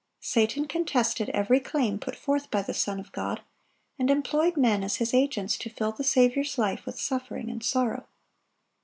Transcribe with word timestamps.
Satan 0.23 0.65
contested 0.67 1.29
every 1.29 1.59
claim 1.59 1.99
put 1.99 2.15
forth 2.15 2.49
by 2.49 2.63
the 2.63 2.73
Son 2.73 2.99
of 2.99 3.11
God, 3.11 3.41
and 3.99 4.09
employed 4.09 4.57
men 4.57 4.83
as 4.83 4.95
his 4.95 5.13
agents 5.13 5.59
to 5.59 5.69
fill 5.69 5.91
the 5.91 6.03
Saviour's 6.03 6.57
life 6.57 6.87
with 6.87 6.99
suffering 6.99 7.51
and 7.51 7.63
sorrow. 7.63 8.07